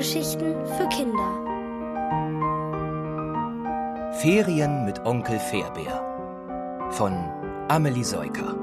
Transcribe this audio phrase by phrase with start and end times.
[0.00, 1.30] Hörgeschichten für Kinder.
[4.14, 7.12] Ferien mit Onkel Fairbär von
[7.68, 8.56] Amelie Seuker.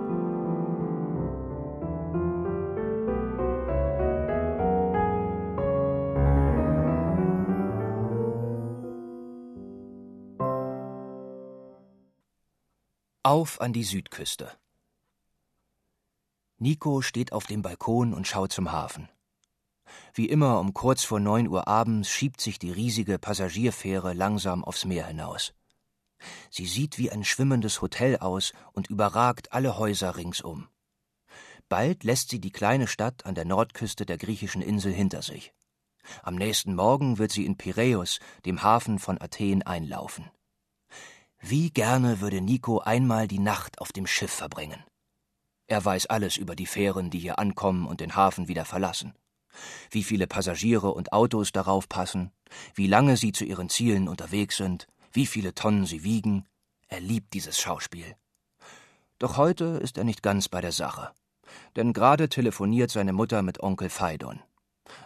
[13.22, 14.50] Auf an die Südküste.
[16.58, 19.08] Nico steht auf dem Balkon und schaut zum Hafen.
[20.14, 24.86] Wie immer um kurz vor neun Uhr abends schiebt sich die riesige Passagierfähre langsam aufs
[24.86, 25.54] Meer hinaus.
[26.50, 30.68] Sie sieht wie ein schwimmendes Hotel aus und überragt alle Häuser ringsum.
[31.70, 35.54] Bald lässt sie die kleine Stadt an der Nordküste der griechischen Insel hinter sich.
[36.24, 40.30] Am nächsten Morgen wird sie in Piräus, dem Hafen von Athen, einlaufen.
[41.40, 44.84] Wie gerne würde Nico einmal die Nacht auf dem Schiff verbringen.
[45.68, 49.14] Er weiß alles über die Fähren, die hier ankommen und den Hafen wieder verlassen.
[49.92, 52.32] Wie viele Passagiere und Autos darauf passen,
[52.76, 56.46] wie lange sie zu ihren Zielen unterwegs sind, wie viele Tonnen sie wiegen.
[56.88, 58.16] Er liebt dieses Schauspiel.
[59.20, 61.12] Doch heute ist er nicht ganz bei der Sache.
[61.76, 64.42] Denn gerade telefoniert seine Mutter mit Onkel Phaidon.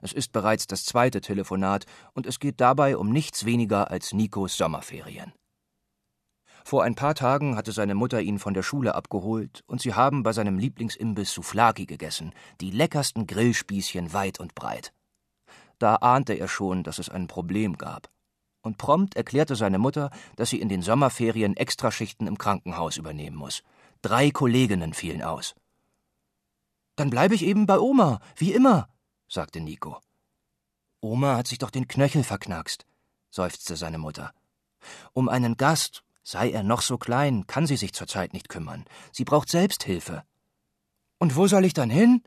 [0.01, 4.57] Es ist bereits das zweite Telefonat und es geht dabei um nichts weniger als Nikos
[4.57, 5.33] Sommerferien.
[6.63, 10.23] Vor ein paar Tagen hatte seine Mutter ihn von der Schule abgeholt und sie haben
[10.23, 14.93] bei seinem Lieblingsimbiss Souflaki gegessen, die leckersten Grillspießchen weit und breit.
[15.79, 18.09] Da ahnte er schon, dass es ein Problem gab.
[18.61, 23.63] Und prompt erklärte seine Mutter, dass sie in den Sommerferien Extraschichten im Krankenhaus übernehmen muss.
[24.03, 25.55] Drei Kolleginnen fielen aus.
[26.95, 28.87] Dann bleibe ich eben bei Oma, wie immer,
[29.27, 29.99] sagte Nico.
[30.99, 32.85] Oma hat sich doch den Knöchel verknackst,
[33.31, 34.33] seufzte seine Mutter.
[35.13, 38.85] Um einen Gast Sei er noch so klein, kann sie sich zurzeit nicht kümmern.
[39.11, 40.23] Sie braucht Selbsthilfe.
[41.17, 42.23] Und wo soll ich dann hin?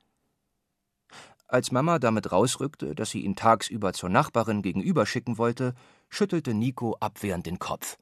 [1.46, 5.74] Als Mama damit rausrückte, dass sie ihn tagsüber zur Nachbarin gegenüber schicken wollte,
[6.08, 7.98] schüttelte Nico abwehrend den Kopf.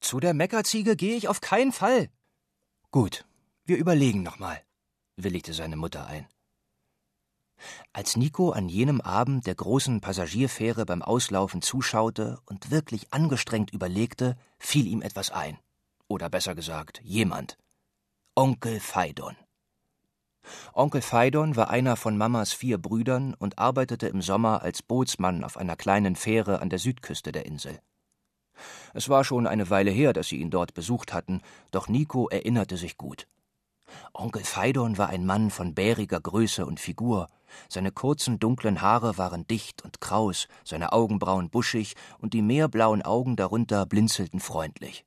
[0.00, 2.08] Zu der Meckerziege gehe ich auf keinen Fall.
[2.90, 3.24] Gut,
[3.64, 4.62] wir überlegen nochmal,
[5.16, 6.26] willigte seine Mutter ein.
[7.92, 14.36] Als Nico an jenem Abend der großen Passagierfähre beim Auslaufen zuschaute und wirklich angestrengt überlegte,
[14.58, 15.58] fiel ihm etwas ein.
[16.06, 17.58] Oder besser gesagt, jemand.
[18.34, 19.36] Onkel Phaidon.
[20.72, 25.56] Onkel Phaidon war einer von Mamas vier Brüdern und arbeitete im Sommer als Bootsmann auf
[25.56, 27.78] einer kleinen Fähre an der Südküste der Insel.
[28.94, 32.76] Es war schon eine Weile her, dass sie ihn dort besucht hatten, doch Nico erinnerte
[32.76, 33.28] sich gut.
[34.12, 37.28] Onkel Phaidon war ein Mann von bäriger Größe und Figur.
[37.68, 43.36] Seine kurzen, dunklen Haare waren dicht und kraus, seine Augenbrauen buschig und die meerblauen Augen
[43.36, 45.04] darunter blinzelten freundlich.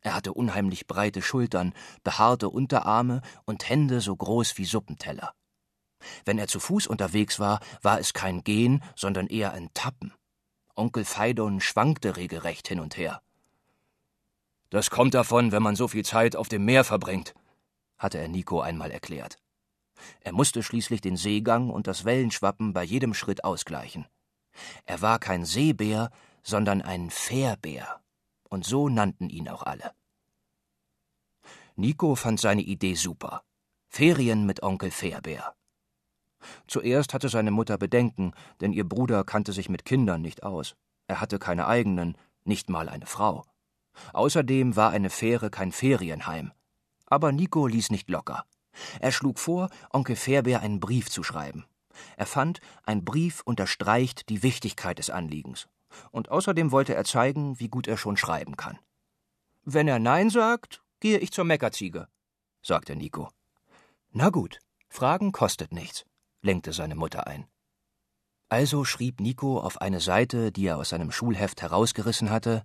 [0.00, 1.72] Er hatte unheimlich breite Schultern,
[2.02, 5.32] behaarte Unterarme und Hände so groß wie Suppenteller.
[6.24, 10.12] Wenn er zu Fuß unterwegs war, war es kein Gehen, sondern eher ein Tappen.
[10.76, 13.22] Onkel Phaidon schwankte regelrecht hin und her.
[14.70, 17.34] Das kommt davon, wenn man so viel Zeit auf dem Meer verbringt,
[17.96, 19.38] hatte er Nico einmal erklärt.
[20.20, 24.06] Er musste schließlich den Seegang und das Wellenschwappen bei jedem Schritt ausgleichen.
[24.84, 26.10] Er war kein Seebär,
[26.42, 28.00] sondern ein Fährbär,
[28.48, 29.92] und so nannten ihn auch alle.
[31.76, 33.42] Nico fand seine Idee super.
[33.88, 35.54] Ferien mit Onkel Fährbär.
[36.66, 40.76] Zuerst hatte seine Mutter Bedenken, denn ihr Bruder kannte sich mit Kindern nicht aus.
[41.06, 43.44] Er hatte keine eigenen, nicht mal eine Frau.
[44.12, 46.52] Außerdem war eine Fähre kein Ferienheim.
[47.06, 48.44] Aber Nico ließ nicht locker.
[49.00, 51.64] Er schlug vor, Onkel Fairbär einen Brief zu schreiben.
[52.16, 55.68] Er fand, ein Brief unterstreicht die Wichtigkeit des Anliegens.
[56.10, 58.78] Und außerdem wollte er zeigen, wie gut er schon schreiben kann.
[59.64, 62.08] Wenn er Nein sagt, gehe ich zur Meckerziege,
[62.62, 63.30] sagte Nico.
[64.10, 64.58] Na gut,
[64.88, 66.04] Fragen kostet nichts,
[66.42, 67.46] lenkte seine Mutter ein.
[68.48, 72.64] Also schrieb Nico auf eine Seite, die er aus seinem Schulheft herausgerissen hatte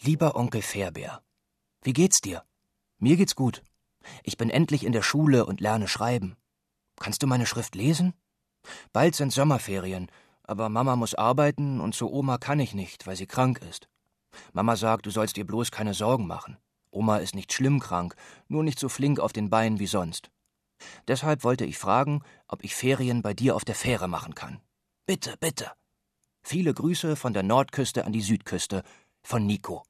[0.00, 1.22] Lieber Onkel Fairbär,
[1.82, 2.44] wie geht's dir?
[2.98, 3.62] Mir geht's gut.
[4.22, 6.36] Ich bin endlich in der Schule und lerne schreiben.
[6.98, 8.14] Kannst du meine Schrift lesen?
[8.92, 10.10] Bald sind Sommerferien,
[10.44, 13.88] aber Mama muss arbeiten und zu Oma kann ich nicht, weil sie krank ist.
[14.52, 16.56] Mama sagt, du sollst dir bloß keine Sorgen machen.
[16.90, 18.14] Oma ist nicht schlimm krank,
[18.48, 20.30] nur nicht so flink auf den Beinen wie sonst.
[21.08, 24.60] Deshalb wollte ich fragen, ob ich Ferien bei dir auf der Fähre machen kann.
[25.06, 25.72] Bitte, bitte.
[26.42, 28.82] Viele Grüße von der Nordküste an die Südküste,
[29.22, 29.84] von Nico.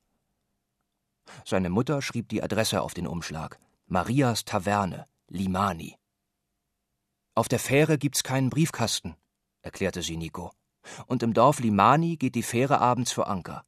[1.44, 3.58] Seine Mutter schrieb die Adresse auf den Umschlag.
[3.87, 5.96] Marias Taverne, Limani.
[7.34, 9.17] Auf der Fähre gibt's keinen Briefkasten,
[9.61, 10.52] erklärte sie Nico.
[11.06, 13.64] Und im Dorf Limani geht die Fähre abends vor Anker.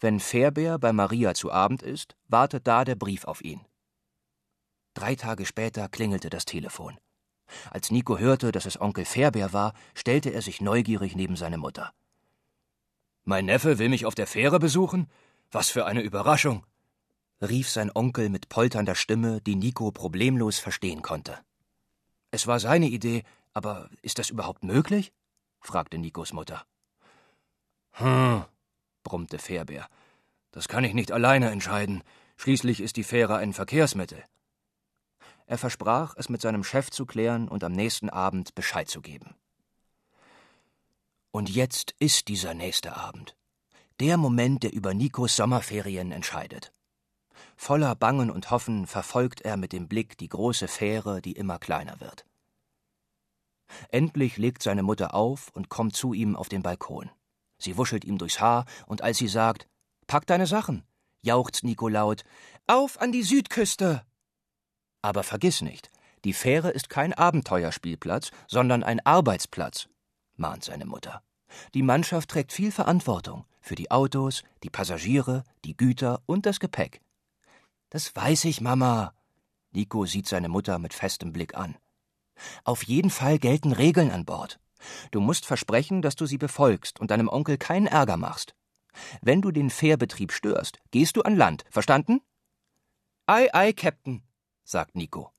[0.00, 3.60] Wenn Fährbär bei Maria zu Abend ist, wartet da der Brief auf ihn.
[4.94, 6.98] Drei Tage später klingelte das Telefon.
[7.70, 11.92] Als Nico hörte, dass es Onkel Fährbär war, stellte er sich neugierig neben seine Mutter.
[13.24, 15.10] Mein Neffe will mich auf der Fähre besuchen?
[15.50, 16.64] Was für eine Überraschung!
[17.48, 21.38] Rief sein Onkel mit polternder Stimme, die Nico problemlos verstehen konnte.
[22.30, 25.12] Es war seine Idee, aber ist das überhaupt möglich?
[25.60, 26.66] fragte Nikos Mutter.
[27.92, 28.44] Hm,
[29.02, 29.88] brummte Fährbär.
[30.50, 32.02] Das kann ich nicht alleine entscheiden.
[32.36, 34.24] Schließlich ist die Fähre ein Verkehrsmittel.
[35.46, 39.34] Er versprach, es mit seinem Chef zu klären und am nächsten Abend Bescheid zu geben.
[41.30, 43.36] Und jetzt ist dieser nächste Abend.
[44.00, 46.72] Der Moment, der über Nikos Sommerferien entscheidet.
[47.56, 52.00] Voller Bangen und Hoffen verfolgt er mit dem Blick die große Fähre, die immer kleiner
[52.00, 52.26] wird.
[53.90, 57.10] Endlich legt seine Mutter auf und kommt zu ihm auf den Balkon.
[57.58, 59.68] Sie wuschelt ihm durchs Haar, und als sie sagt,
[60.06, 60.84] Pack deine Sachen,
[61.22, 62.24] jauchzt Nico laut,
[62.66, 64.04] Auf an die Südküste!
[65.02, 65.90] Aber vergiss nicht,
[66.24, 69.88] die Fähre ist kein Abenteuerspielplatz, sondern ein Arbeitsplatz,
[70.36, 71.22] mahnt seine Mutter.
[71.74, 77.00] Die Mannschaft trägt viel Verantwortung für die Autos, die Passagiere, die Güter und das Gepäck.
[77.94, 79.14] Das weiß ich, Mama.
[79.70, 81.76] Nico sieht seine Mutter mit festem Blick an.
[82.64, 84.58] Auf jeden Fall gelten Regeln an Bord.
[85.12, 88.56] Du musst versprechen, dass du sie befolgst und deinem Onkel keinen Ärger machst.
[89.22, 91.66] Wenn du den Fährbetrieb störst, gehst du an Land.
[91.70, 92.20] Verstanden?
[93.26, 94.24] Ei, ei, Captain,
[94.64, 95.30] sagt Nico.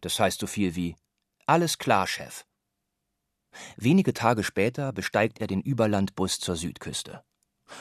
[0.00, 0.96] Das heißt so viel wie
[1.46, 2.44] Alles klar, Chef.
[3.76, 7.22] Wenige Tage später besteigt er den Überlandbus zur Südküste.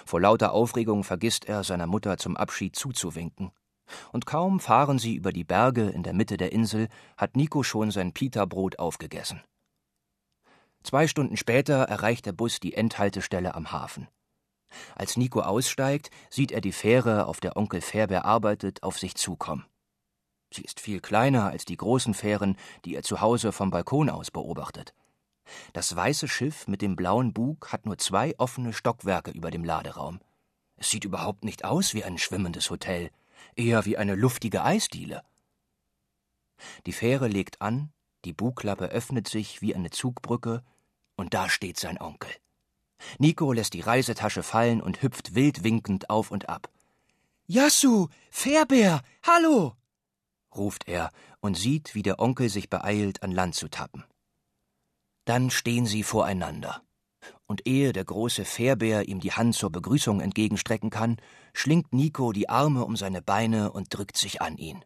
[0.05, 3.51] Vor lauter Aufregung vergisst er, seiner Mutter zum Abschied zuzuwinken.
[4.11, 6.87] Und kaum fahren sie über die Berge in der Mitte der Insel,
[7.17, 9.41] hat Nico schon sein Pita-Brot aufgegessen.
[10.83, 14.07] Zwei Stunden später erreicht der Bus die Endhaltestelle am Hafen.
[14.95, 19.65] Als Nico aussteigt, sieht er die Fähre, auf der Onkel Fährbeer arbeitet, auf sich zukommen.
[20.53, 22.55] Sie ist viel kleiner als die großen Fähren,
[22.85, 24.93] die er zu Hause vom Balkon aus beobachtet.
[25.73, 30.19] Das weiße Schiff mit dem blauen Bug hat nur zwei offene Stockwerke über dem Laderaum.
[30.75, 33.09] Es sieht überhaupt nicht aus wie ein schwimmendes Hotel,
[33.59, 35.23] eher wie eine luftige Eisdiele.
[36.85, 37.91] Die Fähre legt an,
[38.25, 40.63] die Bugklappe öffnet sich wie eine Zugbrücke,
[41.15, 42.31] und da steht sein Onkel.
[43.17, 46.69] Nico lässt die Reisetasche fallen und hüpft wild winkend auf und ab.
[47.45, 49.75] Jassu, Fährbär, hallo!
[50.55, 54.03] ruft er und sieht, wie der Onkel sich beeilt, an Land zu tappen.
[55.25, 56.81] Dann stehen sie voreinander.
[57.49, 61.17] Und ehe der große Fährbär ihm die Hand zur Begrüßung entgegenstrecken kann,
[61.51, 64.85] schlingt Nico die Arme um seine Beine und drückt sich an ihn.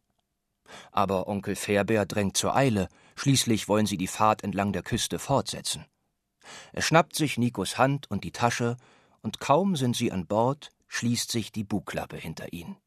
[0.94, 2.88] Aber Onkel Fährbär drängt zur Eile,
[3.18, 5.86] schließlich wollen sie die Fahrt entlang der Küste fortsetzen.
[6.72, 8.78] Er schnappt sich Nikos Hand und die Tasche,
[9.22, 12.78] und kaum sind sie an Bord, schließt sich die Bugklappe hinter ihn.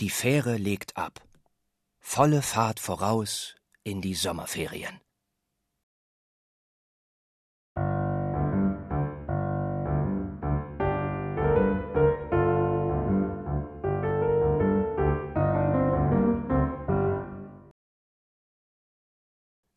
[0.00, 1.22] Die Fähre legt ab.
[2.00, 3.54] Volle Fahrt voraus
[3.84, 5.01] in die Sommerferien.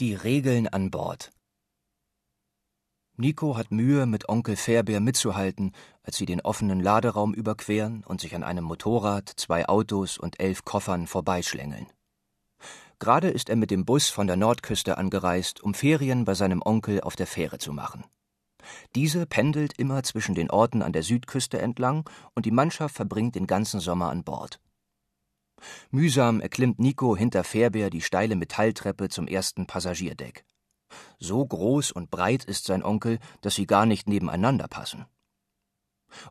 [0.02, 1.32] Die Regeln an Bord.
[3.16, 5.72] Nico hat Mühe, mit Onkel Fährbeer mitzuhalten,
[6.04, 10.66] als sie den offenen Laderaum überqueren und sich an einem Motorrad, zwei Autos und elf
[10.66, 11.88] Koffern vorbeischlängeln.
[13.00, 17.00] Gerade ist er mit dem Bus von der Nordküste angereist, um Ferien bei seinem Onkel
[17.00, 18.04] auf der Fähre zu machen.
[18.96, 23.48] Diese pendelt immer zwischen den Orten an der Südküste entlang und die Mannschaft verbringt den
[23.48, 24.60] ganzen Sommer an Bord.
[25.92, 30.46] Mühsam erklimmt Nico hinter Fährbeer die steile Metalltreppe zum ersten Passagierdeck.
[31.20, 35.06] So groß und breit ist sein Onkel, dass sie gar nicht nebeneinander passen.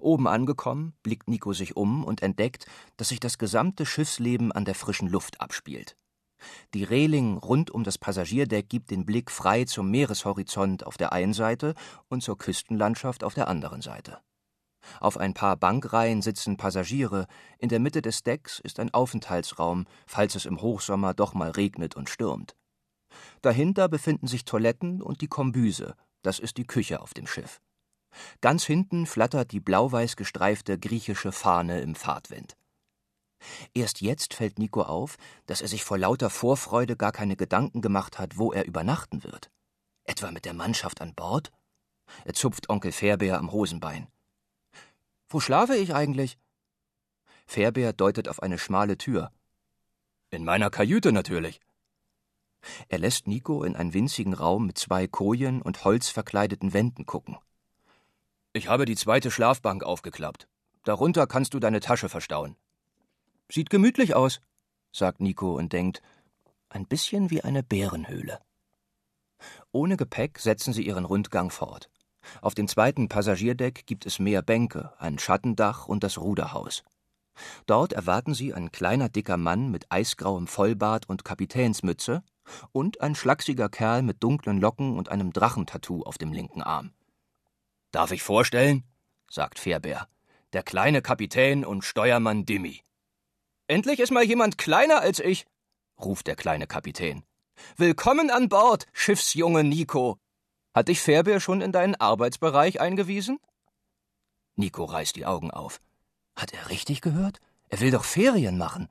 [0.01, 2.67] Oben angekommen, blickt Nico sich um und entdeckt,
[2.97, 5.97] dass sich das gesamte Schiffsleben an der frischen Luft abspielt.
[6.75, 11.33] Die Reling rund um das Passagierdeck gibt den Blick frei zum Meereshorizont auf der einen
[11.33, 11.75] Seite
[12.09, 14.19] und zur Küstenlandschaft auf der anderen Seite.
[15.01, 17.27] Auf ein paar Bankreihen sitzen Passagiere,
[17.59, 21.97] in der Mitte des Decks ist ein Aufenthaltsraum, falls es im Hochsommer doch mal regnet
[21.97, 22.57] und stürmt.
[23.43, 27.61] Dahinter befinden sich Toiletten und die Kombüse, das ist die Küche auf dem Schiff.
[28.41, 32.57] Ganz hinten flattert die blau-weiß gestreifte griechische Fahne im Fahrtwind.
[33.75, 38.19] Erst jetzt fällt Nico auf, dass er sich vor lauter Vorfreude gar keine Gedanken gemacht
[38.19, 39.51] hat, wo er übernachten wird.
[40.05, 41.51] Etwa mit der Mannschaft an Bord?
[42.25, 44.09] Er zupft Onkel Fährbeer am Hosenbein.
[45.35, 46.39] Wo schlafe ich eigentlich?
[47.45, 49.33] Fährbeer deutet auf eine schmale Tür.
[50.31, 51.59] In meiner Kajüte natürlich.
[52.89, 57.37] Er lässt Nico in einen winzigen Raum mit zwei Kojen und holzverkleideten Wänden gucken.
[58.53, 60.47] Ich habe die zweite Schlafbank aufgeklappt.
[60.85, 62.55] Darunter kannst du deine Tasche verstauen.
[63.51, 64.41] Sieht gemütlich aus,
[64.93, 66.01] sagt Nico und denkt,
[66.69, 68.39] ein bisschen wie eine Bärenhöhle.
[69.73, 71.91] Ohne Gepäck setzen sie ihren Rundgang fort.
[72.41, 76.85] Auf dem zweiten Passagierdeck gibt es mehr Bänke, ein Schattendach und das Ruderhaus.
[77.67, 82.23] Dort erwarten sie ein kleiner dicker Mann mit eisgrauem Vollbart und Kapitänsmütze
[82.73, 86.93] und ein schlachsiger Kerl mit dunklen Locken und einem Drachentattoo auf dem linken Arm.
[87.91, 88.85] Darf ich vorstellen?
[89.29, 90.09] sagt Fairbeer.
[90.53, 92.83] Der kleine Kapitän und Steuermann Dimmy.
[93.67, 95.47] Endlich ist mal jemand kleiner als ich,
[95.99, 97.25] ruft der kleine Kapitän.
[97.77, 100.19] Willkommen an Bord, Schiffsjunge Nico.
[100.75, 103.39] Hat dich Fairbeer schon in deinen Arbeitsbereich eingewiesen?
[104.57, 105.81] Nico reißt die Augen auf.
[106.35, 107.39] Hat er richtig gehört?
[107.69, 108.89] Er will doch Ferien machen.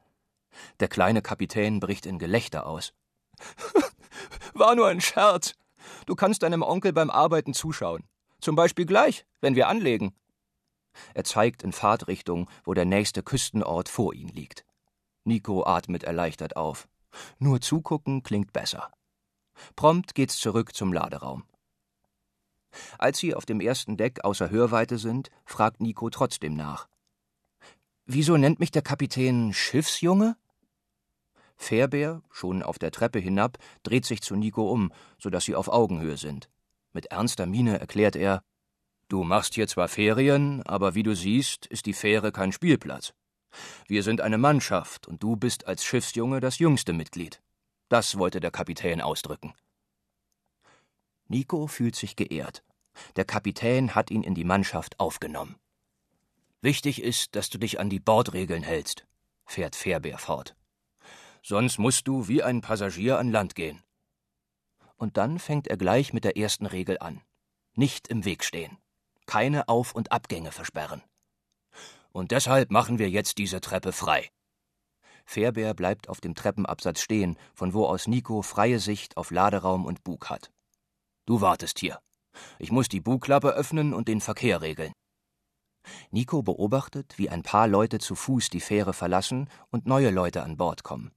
[0.79, 2.93] Der kleine Kapitän bricht in Gelächter aus.
[4.53, 5.55] War nur ein Scherz.
[6.05, 8.03] Du kannst deinem Onkel beim Arbeiten zuschauen.
[8.39, 10.15] Zum Beispiel gleich, wenn wir anlegen.
[11.13, 14.65] Er zeigt in Fahrtrichtung, wo der nächste Küstenort vor ihm liegt.
[15.25, 16.87] Nico atmet erleichtert auf.
[17.39, 18.91] Nur zugucken klingt besser.
[19.75, 21.43] Prompt geht's zurück zum Laderaum.
[22.97, 26.87] Als sie auf dem ersten Deck außer Hörweite sind, fragt Nico trotzdem nach.
[28.05, 30.35] Wieso nennt mich der Kapitän Schiffsjunge?
[31.55, 35.69] Fairbeer, schon auf der Treppe hinab, dreht sich zu Nico um, so dass sie auf
[35.69, 36.49] Augenhöhe sind.
[36.91, 38.43] Mit ernster Miene erklärt er:
[39.07, 43.13] Du machst hier zwar Ferien, aber wie du siehst, ist die Fähre kein Spielplatz.
[43.87, 47.41] Wir sind eine Mannschaft und du bist als Schiffsjunge das jüngste Mitglied.
[47.89, 49.53] Das wollte der Kapitän ausdrücken.
[51.33, 52.63] Nico fühlt sich geehrt.
[53.15, 55.55] Der Kapitän hat ihn in die Mannschaft aufgenommen.
[56.61, 59.07] Wichtig ist, dass du dich an die Bordregeln hältst,
[59.47, 60.55] fährt Fairbeer fort.
[61.41, 63.81] Sonst musst du wie ein Passagier an Land gehen.
[64.95, 67.19] Und dann fängt er gleich mit der ersten Regel an.
[67.73, 68.77] Nicht im Weg stehen.
[69.25, 71.01] Keine Auf- und Abgänge versperren.
[72.11, 74.29] Und deshalb machen wir jetzt diese Treppe frei.
[75.25, 80.03] Fairbeer bleibt auf dem Treppenabsatz stehen, von wo aus Nico freie Sicht auf Laderaum und
[80.03, 80.51] Bug hat.
[81.25, 81.99] Du wartest hier.
[82.59, 84.91] Ich muss die Bugklappe öffnen und den Verkehr regeln.
[86.11, 90.57] Nico beobachtet, wie ein paar Leute zu Fuß die Fähre verlassen und neue Leute an
[90.57, 91.11] Bord kommen.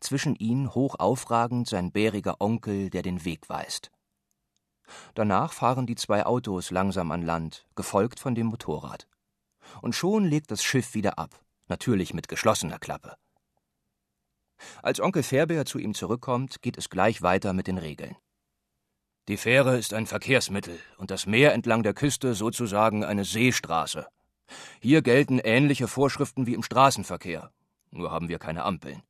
[0.00, 3.90] Zwischen ihnen hoch aufragend sein bäriger Onkel, der den Weg weist.
[5.14, 9.08] Danach fahren die zwei Autos langsam an Land, gefolgt von dem Motorrad.
[9.80, 13.16] Und schon legt das Schiff wieder ab, natürlich mit geschlossener Klappe.
[14.82, 18.16] Als Onkel Fairbeer zu ihm zurückkommt, geht es gleich weiter mit den Regeln.
[19.28, 24.06] Die Fähre ist ein Verkehrsmittel und das Meer entlang der Küste sozusagen eine Seestraße.
[24.80, 27.52] Hier gelten ähnliche Vorschriften wie im Straßenverkehr,
[27.92, 29.02] nur haben wir keine Ampeln.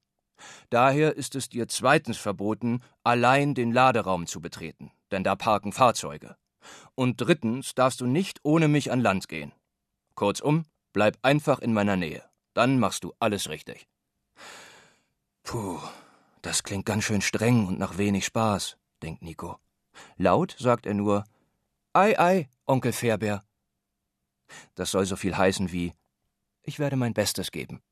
[0.69, 6.37] Daher ist es dir zweitens verboten, allein den Laderaum zu betreten, denn da parken Fahrzeuge.
[6.95, 9.53] Und drittens darfst du nicht ohne mich an Land gehen.
[10.15, 13.89] Kurzum, bleib einfach in meiner Nähe, dann machst du alles richtig.
[15.43, 15.81] Puh,
[16.43, 19.59] das klingt ganz schön streng und nach wenig Spaß, denkt Nico.
[20.17, 21.25] Laut sagt er nur
[21.93, 23.45] Ei, ei, Onkel Fairbeer.
[24.75, 25.93] Das soll so viel heißen wie
[26.63, 27.83] Ich werde mein Bestes geben.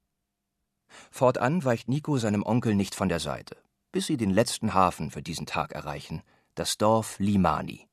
[1.11, 3.57] Fortan weicht Nico seinem Onkel nicht von der Seite,
[3.92, 6.23] bis sie den letzten Hafen für diesen Tag erreichen,
[6.54, 7.88] das Dorf Limani.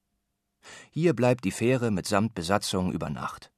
[0.91, 3.51] Hier bleibt die Fähre mitsamt Besatzung über Nacht.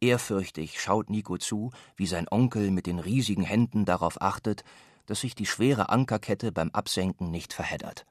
[0.00, 4.64] Ehrfürchtig schaut Nico zu, wie sein Onkel mit den riesigen Händen darauf achtet,
[5.06, 8.06] dass sich die schwere Ankerkette beim Absenken nicht verheddert.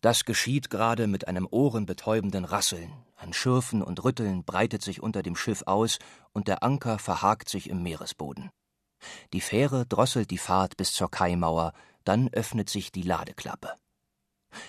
[0.00, 2.92] Das geschieht gerade mit einem ohrenbetäubenden Rasseln.
[3.16, 5.98] Ein Schürfen und Rütteln breitet sich unter dem Schiff aus
[6.32, 8.50] und der Anker verhakt sich im Meeresboden.
[9.32, 11.72] Die Fähre drosselt die Fahrt bis zur Kaimauer,
[12.04, 13.74] dann öffnet sich die Ladeklappe.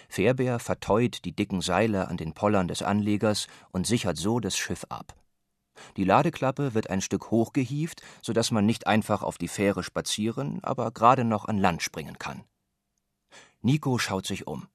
[0.09, 4.85] Fairbeer verteut die dicken Seile an den Pollern des Anlegers und sichert so das Schiff
[4.89, 5.15] ab.
[5.95, 10.63] Die Ladeklappe wird ein Stück hochgehieft, so dass man nicht einfach auf die Fähre spazieren,
[10.63, 12.43] aber gerade noch an Land springen kann.
[13.61, 14.67] Nico schaut sich um.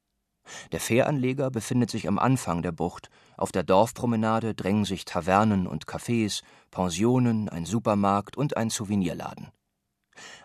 [0.72, 3.10] Der Fähranleger befindet sich am Anfang der Bucht.
[3.36, 9.50] Auf der Dorfpromenade drängen sich Tavernen und Cafés, Pensionen, ein Supermarkt und ein Souvenirladen.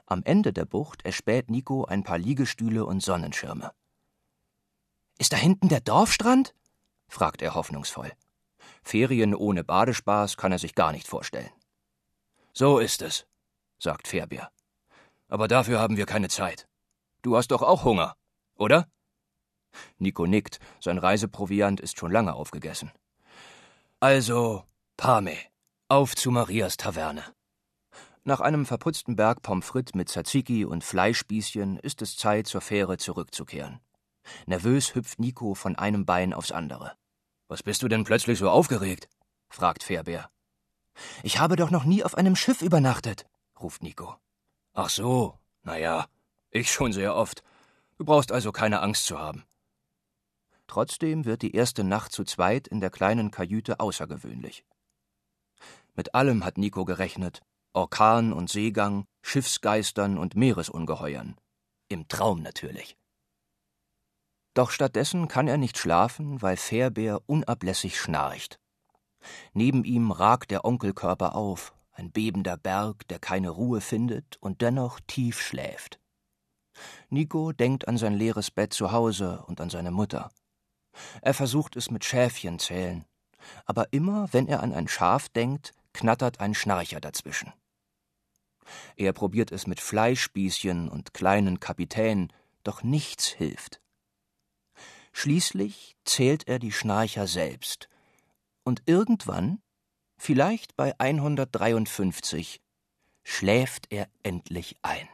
[0.06, 3.72] Am Ende der Bucht erspäht Nico ein paar Liegestühle und Sonnenschirme.
[5.18, 6.54] Ist da hinten der Dorfstrand?
[7.10, 8.12] fragt er hoffnungsvoll.
[8.84, 11.52] Ferien ohne Badespaß kann er sich gar nicht vorstellen.
[12.54, 13.28] So ist es,
[13.80, 14.50] sagt Fairbier.
[15.28, 16.68] Aber dafür haben wir keine Zeit.
[17.22, 18.16] Du hast doch auch Hunger,
[18.56, 18.88] oder?
[19.98, 22.92] Nico nickt, sein Reiseproviant ist schon lange aufgegessen.
[24.00, 24.64] Also,
[24.96, 25.36] Pame,
[25.90, 27.24] auf zu Marias Taverne.
[28.24, 32.98] Nach einem verputzten Berg Pommes frites mit Tzatziki und Fleischspießchen ist es Zeit, zur Fähre
[32.98, 33.80] zurückzukehren.
[34.46, 36.92] Nervös hüpft Nico von einem Bein aufs andere.
[37.48, 39.08] Was bist du denn plötzlich so aufgeregt?
[39.50, 40.30] fragt Fairbeer.
[41.24, 43.26] Ich habe doch noch nie auf einem Schiff übernachtet,
[43.62, 44.18] ruft Nico.
[44.74, 46.08] Ach so, na ja,
[46.52, 47.44] ich schon sehr oft.
[47.98, 49.46] Du brauchst also keine Angst zu haben.
[50.68, 54.66] Trotzdem wird die erste Nacht zu zweit in der kleinen Kajüte außergewöhnlich.
[55.96, 57.42] Mit allem hat Nico gerechnet:
[57.74, 61.36] Orkan und Seegang, Schiffsgeistern und Meeresungeheuern.
[61.90, 62.98] Im Traum natürlich.
[64.54, 68.60] Doch stattdessen kann er nicht schlafen, weil Fairbär unablässig schnarcht.
[69.54, 75.00] Neben ihm ragt der Onkelkörper auf, ein bebender Berg, der keine Ruhe findet und dennoch
[75.08, 76.00] tief schläft.
[77.10, 80.32] Nico denkt an sein leeres Bett zu Hause und an seine Mutter.
[81.22, 83.06] Er versucht es mit Schäfchen zählen,
[83.66, 87.54] aber immer, wenn er an ein Schaf denkt, knattert ein Schnarcher dazwischen.
[88.96, 93.82] Er probiert es mit Fleischspießchen und kleinen Kapitänen, doch nichts hilft.
[95.14, 97.90] Schließlich zählt er die Schnarcher selbst,
[98.64, 99.62] und irgendwann,
[100.18, 102.62] vielleicht bei 153,
[103.24, 105.08] schläft er endlich ein.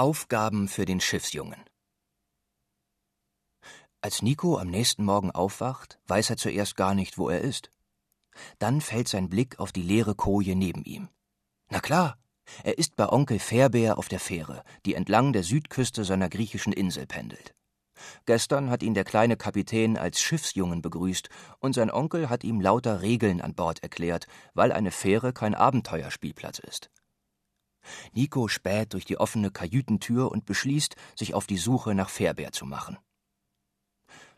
[0.00, 1.62] Aufgaben für den Schiffsjungen
[4.00, 7.70] Als Nico am nächsten Morgen aufwacht, weiß er zuerst gar nicht, wo er ist.
[8.58, 11.10] Dann fällt sein Blick auf die leere Koje neben ihm.
[11.68, 12.16] Na klar,
[12.64, 17.06] er ist bei Onkel Fairbär auf der Fähre, die entlang der Südküste seiner griechischen Insel
[17.06, 17.54] pendelt.
[18.24, 21.28] Gestern hat ihn der kleine Kapitän als Schiffsjungen begrüßt,
[21.58, 26.58] und sein Onkel hat ihm lauter Regeln an Bord erklärt, weil eine Fähre kein Abenteuerspielplatz
[26.58, 26.90] ist.
[28.12, 32.66] Nico späht durch die offene Kajütentür und beschließt, sich auf die Suche nach Fairbär zu
[32.66, 32.98] machen.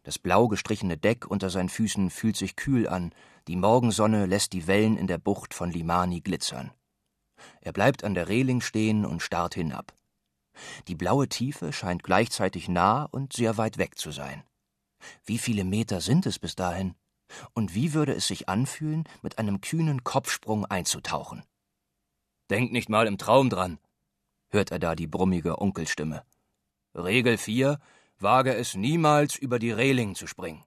[0.05, 3.15] Das blau gestrichene Deck unter seinen Füßen fühlt sich kühl an,
[3.47, 6.73] die Morgensonne lässt die Wellen in der Bucht von Limani glitzern.
[7.61, 9.95] Er bleibt an der Reling stehen und starrt hinab.
[10.89, 14.43] Die blaue Tiefe scheint gleichzeitig nah und sehr weit weg zu sein.
[15.25, 16.95] Wie viele Meter sind es bis dahin?
[17.55, 21.43] Und wie würde es sich anfühlen, mit einem kühnen Kopfsprung einzutauchen?
[22.53, 23.79] Denk nicht mal im Traum dran,
[24.51, 26.23] hört er da die brummige Onkelstimme.
[26.95, 27.79] Regel 4:
[28.19, 30.63] Wage es niemals, über die Reling zu springen.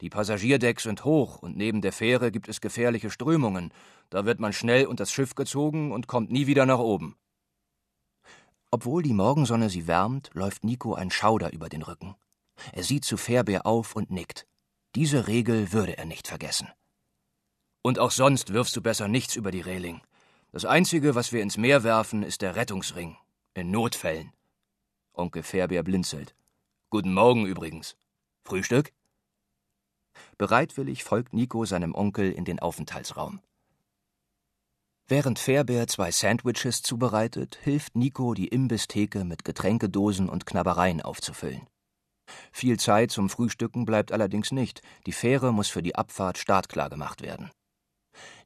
[0.00, 3.72] Die Passagierdecks sind hoch und neben der Fähre gibt es gefährliche Strömungen.
[4.10, 7.16] Da wird man schnell unters Schiff gezogen und kommt nie wieder nach oben.
[8.70, 12.14] Obwohl die Morgensonne sie wärmt, läuft Nico ein Schauder über den Rücken.
[12.70, 14.46] Er sieht zu Fährbeer auf und nickt.
[14.94, 16.68] Diese Regel würde er nicht vergessen.
[17.82, 20.00] Und auch sonst wirfst du besser nichts über die Reling.
[20.54, 23.16] Das Einzige, was wir ins Meer werfen, ist der Rettungsring.
[23.54, 24.34] In Notfällen.
[25.14, 26.34] Onkel Fährbeer blinzelt.
[26.90, 27.96] Guten Morgen übrigens.
[28.44, 28.92] Frühstück?
[30.36, 33.40] Bereitwillig folgt Nico seinem Onkel in den Aufenthaltsraum.
[35.06, 41.66] Während Fährbeer zwei Sandwiches zubereitet, hilft Nico, die Imbisstheke mit Getränkedosen und Knabbereien aufzufüllen.
[42.52, 44.82] Viel Zeit zum Frühstücken bleibt allerdings nicht.
[45.06, 47.50] Die Fähre muss für die Abfahrt startklar gemacht werden.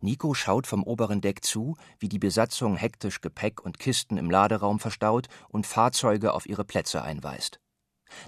[0.01, 4.79] Nico schaut vom oberen Deck zu, wie die Besatzung hektisch Gepäck und Kisten im Laderaum
[4.79, 7.61] verstaut und Fahrzeuge auf ihre Plätze einweist.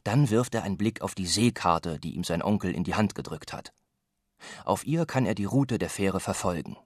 [0.04, 3.14] Dann wirft er einen Blick auf die Seekarte, die ihm sein Onkel in die Hand
[3.14, 3.72] gedrückt hat.
[4.64, 6.76] Auf ihr kann er die Route der Fähre verfolgen.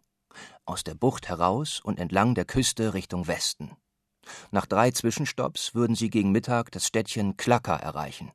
[0.65, 3.77] Aus der Bucht heraus und entlang der Küste Richtung Westen.
[4.51, 8.31] Nach drei Zwischenstopps würden sie gegen Mittag das Städtchen Klacker erreichen.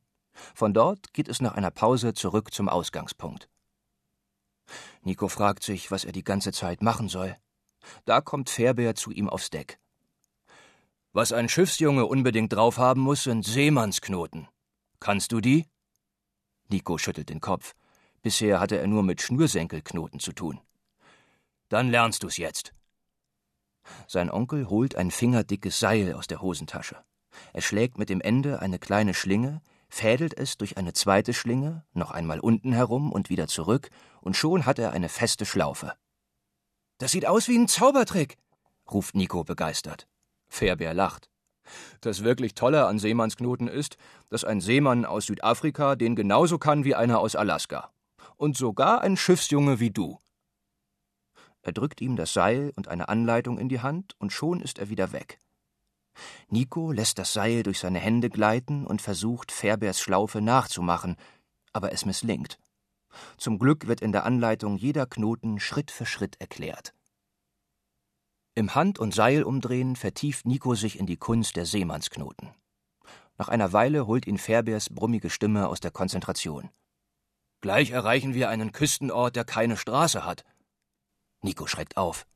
[0.54, 3.48] Von dort geht es nach einer Pause zurück zum Ausgangspunkt.
[5.02, 7.36] Nico fragt sich, was er die ganze Zeit machen soll.
[8.04, 9.78] Da kommt Fährbeer zu ihm aufs Deck.
[11.12, 14.48] Was ein Schiffsjunge unbedingt drauf haben muss, sind Seemannsknoten.
[15.00, 15.66] Kannst du die?
[16.68, 17.74] Nico schüttelt den Kopf.
[18.22, 20.60] Bisher hatte er nur mit Schnürsenkelknoten zu tun.
[21.68, 22.74] Dann lernst du's jetzt.
[24.06, 27.02] Sein Onkel holt ein fingerdickes Seil aus der Hosentasche.
[27.52, 32.10] Er schlägt mit dem Ende eine kleine Schlinge, fädelt es durch eine zweite Schlinge, noch
[32.10, 35.92] einmal unten herum und wieder zurück, und schon hat er eine feste Schlaufe.
[36.98, 38.36] Das sieht aus wie ein Zaubertrick,
[38.90, 40.08] ruft Nico begeistert.
[40.48, 41.30] Fairbär lacht.
[42.00, 43.96] Das wirklich Tolle an Seemannsknoten ist,
[44.30, 47.90] dass ein Seemann aus Südafrika den genauso kann wie einer aus Alaska.
[48.36, 50.18] Und sogar ein Schiffsjunge wie du.
[51.62, 54.88] Er drückt ihm das Seil und eine Anleitung in die Hand, und schon ist er
[54.88, 55.38] wieder weg.
[56.48, 61.16] Nico lässt das Seil durch seine Hände gleiten und versucht, Fairbärs Schlaufe nachzumachen,
[61.72, 62.58] aber es misslingt.
[63.36, 66.94] Zum Glück wird in der Anleitung jeder Knoten Schritt für Schritt erklärt.
[68.54, 72.50] Im Hand- und Seilumdrehen vertieft Nico sich in die Kunst der Seemannsknoten.
[73.36, 76.70] Nach einer Weile holt ihn Fairbärs brummige Stimme aus der Konzentration.
[77.60, 80.44] Gleich erreichen wir einen Küstenort, der keine Straße hat.
[81.40, 82.26] Nico schreckt auf.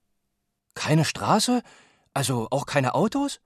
[0.74, 1.62] Keine Straße?
[2.14, 3.40] Also auch keine Autos?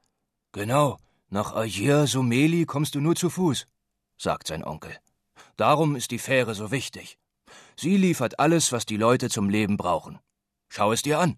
[0.57, 0.97] Genau,
[1.29, 3.66] nach Ayer Someli kommst du nur zu Fuß,
[4.16, 4.97] sagt sein Onkel.
[5.59, 7.19] Darum ist die Fähre so wichtig.
[7.77, 10.19] Sie liefert alles, was die Leute zum Leben brauchen.
[10.71, 11.37] Schau es dir an.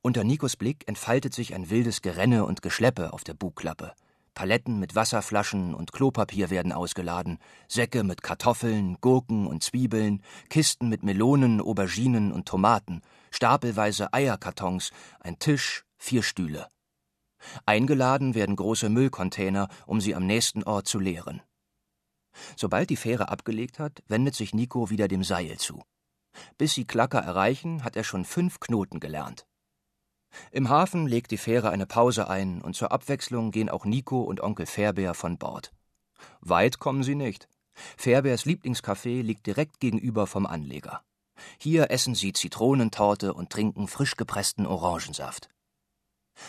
[0.00, 3.92] Unter Nikos Blick entfaltet sich ein wildes Gerenne und Geschleppe auf der Bugklappe.
[4.32, 11.02] Paletten mit Wasserflaschen und Klopapier werden ausgeladen, Säcke mit Kartoffeln, Gurken und Zwiebeln, Kisten mit
[11.02, 16.66] Melonen, Auberginen und Tomaten, stapelweise Eierkartons, ein Tisch, vier Stühle.
[17.64, 21.42] Eingeladen werden große Müllcontainer, um sie am nächsten Ort zu leeren.
[22.56, 25.82] Sobald die Fähre abgelegt hat, wendet sich Nico wieder dem Seil zu.
[26.58, 29.46] Bis sie Klacker erreichen, hat er schon fünf Knoten gelernt.
[30.50, 34.40] Im Hafen legt die Fähre eine Pause ein und zur Abwechslung gehen auch Nico und
[34.40, 35.72] Onkel Fairbeer von Bord.
[36.40, 37.48] Weit kommen sie nicht.
[37.96, 41.02] Fairbeers Lieblingscafé liegt direkt gegenüber vom Anleger.
[41.58, 45.48] Hier essen sie Zitronentorte und trinken frisch gepressten Orangensaft.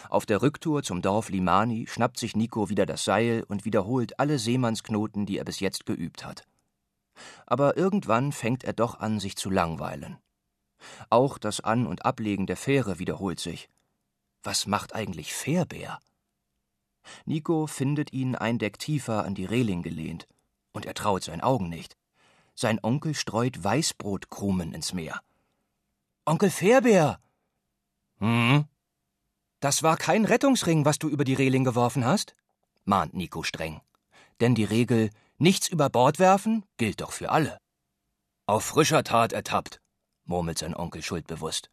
[0.10, 4.40] Auf der Rücktour zum Dorf Limani schnappt sich Nico wieder das Seil und wiederholt alle
[4.40, 6.46] Seemannsknoten, die er bis jetzt geübt hat.
[7.46, 10.18] Aber irgendwann fängt er doch an, sich zu langweilen.
[11.10, 13.70] Auch das An- und Ablegen der Fähre wiederholt sich.
[14.44, 16.00] Was macht eigentlich Fährbär?
[17.26, 20.28] Nico findet ihn ein Deck tiefer an die Reling gelehnt,
[20.74, 21.98] und er traut seinen Augen nicht.
[22.54, 25.22] Sein Onkel streut Weißbrotkrumen ins Meer.
[26.26, 27.20] Onkel Fährbär!
[28.20, 28.66] Hm?
[29.60, 32.36] Das war kein Rettungsring, was du über die Reling geworfen hast?
[32.86, 33.82] mahnt Nico streng.
[34.40, 37.60] Denn die Regel Nichts über Bord werfen gilt doch für alle.
[38.48, 39.82] Auf frischer Tat ertappt,
[40.26, 41.70] murmelt sein Onkel schuldbewusst.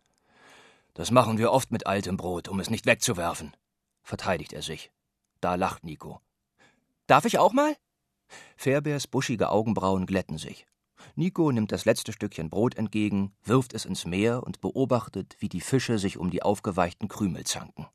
[0.92, 3.56] Das machen wir oft mit altem Brot, um es nicht wegzuwerfen,
[4.02, 4.92] verteidigt er sich.
[5.40, 6.20] Da lacht Nico.
[7.06, 7.74] Darf ich auch mal?
[8.56, 10.66] Fairbeers buschige Augenbrauen glätten sich.
[11.16, 15.60] Nico nimmt das letzte Stückchen Brot entgegen, wirft es ins Meer und beobachtet, wie die
[15.60, 17.86] Fische sich um die aufgeweichten Krümel zanken.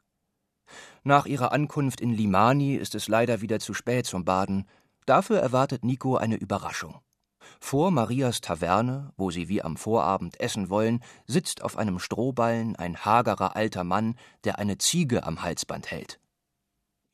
[1.04, 4.68] Nach ihrer Ankunft in Limani ist es leider wieder zu spät zum Baden.
[5.06, 7.00] Dafür erwartet Nico eine Überraschung.
[7.60, 13.04] Vor Marias Taverne, wo sie wie am Vorabend essen wollen, sitzt auf einem Strohballen ein
[13.04, 16.20] hagerer alter Mann, der eine Ziege am Halsband hält.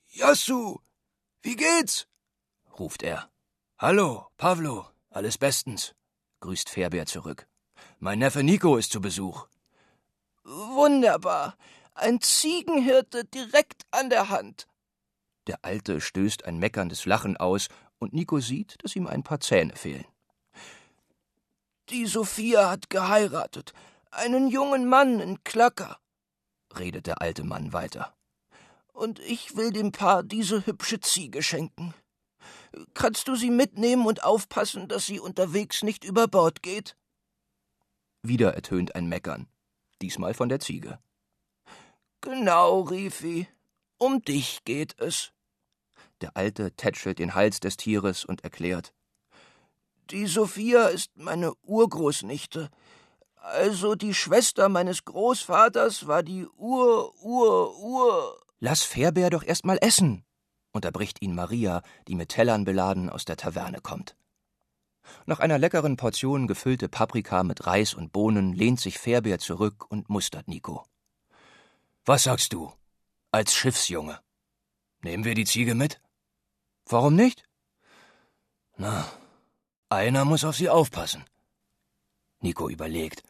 [0.07, 0.79] Jassu,
[1.41, 2.07] wie geht's?
[2.77, 3.29] ruft er.
[3.77, 5.95] Hallo, Pavlo, alles bestens,
[6.41, 7.47] grüßt Fairbeer zurück.
[7.99, 9.47] Mein Neffe Nico ist zu Besuch.
[10.43, 11.55] Wunderbar.
[11.93, 14.67] Ein Ziegenhirte direkt an der Hand.
[15.47, 19.75] Der Alte stößt ein meckerndes Lachen aus, und Nico sieht, dass ihm ein paar Zähne
[19.75, 20.05] fehlen.
[21.89, 23.73] Die Sophia hat geheiratet.
[24.11, 25.97] Einen jungen Mann in Klacker,
[26.77, 28.13] redet der alte Mann weiter.
[28.91, 31.93] Und ich will dem Paar diese hübsche Ziege schenken.
[32.93, 36.97] Kannst du sie mitnehmen und aufpassen, dass sie unterwegs nicht über Bord geht?
[38.21, 39.47] Wieder ertönt ein Meckern,
[40.01, 40.99] diesmal von der Ziege.
[42.21, 43.47] Genau, Rifi,
[43.97, 45.31] um dich geht es.
[46.21, 48.93] Der Alte tätschelt den Hals des Tieres und erklärt.
[50.09, 52.69] Die Sophia ist meine Urgroßnichte.
[53.35, 58.41] Also die Schwester meines Großvaters war die Ur, Ur, Ur.
[58.59, 60.24] Lass Fairbeer doch erst mal essen,
[60.75, 64.15] unterbricht ihn Maria, die mit Tellern beladen aus der Taverne kommt.
[65.25, 70.09] Nach einer leckeren Portion gefüllte Paprika mit Reis und Bohnen lehnt sich Fairbeer zurück und
[70.09, 70.85] mustert Nico.
[72.05, 72.71] Was sagst du?
[73.31, 74.19] Als Schiffsjunge.
[75.01, 76.01] Nehmen wir die Ziege mit?
[76.87, 77.43] Warum nicht?
[78.77, 79.05] Na,
[79.89, 81.23] einer muss auf sie aufpassen.
[82.41, 83.23] Nico überlegt.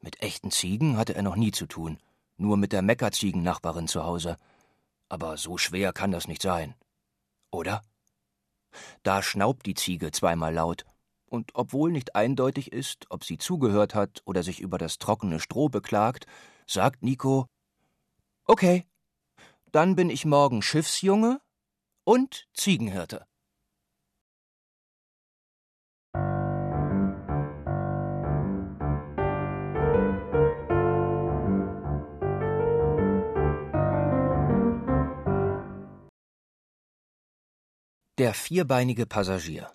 [0.00, 1.98] Mit echten Ziegen hatte er noch nie zu tun,
[2.36, 4.36] nur mit der Meckerziegennachbarin zu Hause.
[5.12, 6.74] Aber so schwer kann das nicht sein.
[7.50, 7.82] Oder?
[9.02, 10.86] Da schnaubt die Ziege zweimal laut,
[11.26, 15.68] und obwohl nicht eindeutig ist, ob sie zugehört hat oder sich über das trockene Stroh
[15.68, 16.24] beklagt,
[16.66, 17.46] sagt Nico
[18.46, 18.86] Okay,
[19.70, 21.42] dann bin ich morgen Schiffsjunge
[22.04, 23.26] und Ziegenhirte.
[38.22, 39.72] Der vierbeinige Passagier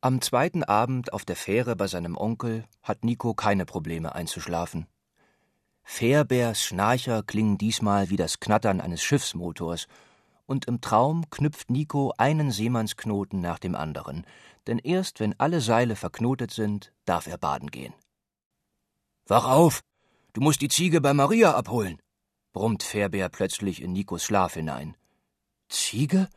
[0.00, 4.86] Am zweiten Abend auf der Fähre bei seinem Onkel hat Nico keine Probleme einzuschlafen.
[5.82, 9.88] Fairbears Schnarcher klingen diesmal wie das Knattern eines Schiffsmotors,
[10.46, 14.24] und im Traum knüpft Nico einen Seemannsknoten nach dem anderen,
[14.66, 17.92] denn erst wenn alle Seile verknotet sind, darf er baden gehen.
[19.26, 19.82] Wach auf!
[20.32, 22.00] Du musst die Ziege bei Maria abholen,
[22.54, 24.96] brummt Fairbear plötzlich in Nikos Schlaf hinein.
[25.72, 26.28] Ziege?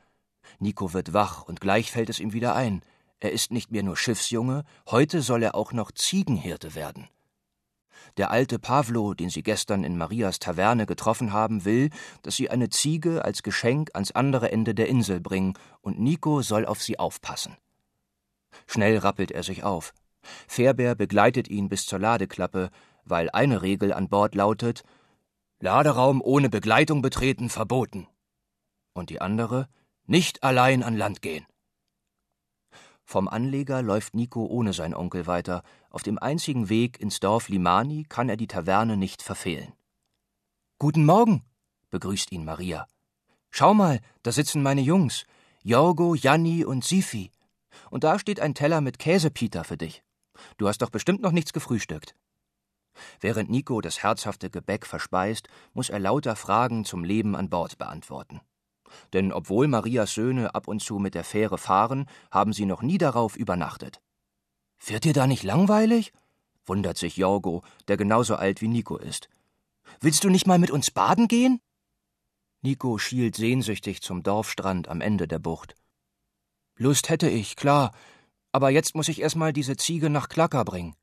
[0.59, 2.81] Nico wird wach und gleich fällt es ihm wieder ein.
[3.19, 7.09] Er ist nicht mehr nur Schiffsjunge, heute soll er auch noch Ziegenhirte werden.
[8.17, 11.89] Der alte Pavlo, den sie gestern in Marias Taverne getroffen haben, will,
[12.21, 16.65] dass sie eine Ziege als Geschenk ans andere Ende der Insel bringen, und Nico soll
[16.65, 17.57] auf sie aufpassen.
[18.67, 19.93] Schnell rappelt er sich auf.
[20.47, 22.69] Fährbär begleitet ihn bis zur Ladeklappe,
[23.03, 24.83] weil eine Regel an Bord lautet
[25.59, 28.07] Laderaum ohne Begleitung betreten verboten.
[28.95, 29.67] Und die andere
[30.07, 31.45] nicht allein an Land gehen.
[33.03, 35.61] Vom Anleger läuft Nico ohne sein Onkel weiter.
[35.91, 39.73] Auf dem einzigen Weg ins Dorf Limani kann er die Taverne nicht verfehlen.
[40.79, 41.43] Guten Morgen,
[41.91, 42.87] begrüßt ihn Maria.
[43.51, 45.25] Schau mal, da sitzen meine Jungs,
[45.61, 47.31] Jorgo, Janni und Sifi.
[47.91, 50.03] Und da steht ein Teller mit Käsepita für dich.
[50.57, 52.15] Du hast doch bestimmt noch nichts gefrühstückt.
[53.19, 58.41] Während Nico das herzhafte Gebäck verspeist, muss er lauter Fragen zum Leben an Bord beantworten.
[59.13, 62.97] Denn obwohl Marias Söhne ab und zu mit der Fähre fahren, haben sie noch nie
[62.97, 64.01] darauf übernachtet.
[64.85, 66.13] Wird dir da nicht langweilig?
[66.65, 69.29] wundert sich Jorgo, der genauso alt wie Nico ist.
[69.99, 71.59] Willst du nicht mal mit uns baden gehen?
[72.61, 75.75] Nico schielt sehnsüchtig zum Dorfstrand am Ende der Bucht.
[76.77, 77.91] Lust hätte ich, klar,
[78.51, 80.95] aber jetzt muss ich erst mal diese Ziege nach Klacker bringen.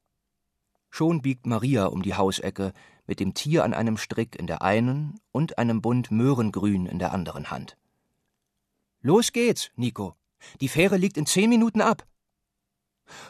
[0.90, 2.72] Schon biegt Maria um die Hausecke
[3.06, 7.12] mit dem Tier an einem Strick in der einen und einem Bund Möhrengrün in der
[7.12, 7.76] anderen Hand.
[9.02, 10.16] Los geht's, Nico.
[10.60, 12.06] Die Fähre liegt in zehn Minuten ab.